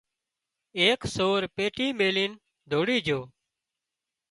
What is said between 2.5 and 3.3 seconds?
ڌوڙي جھو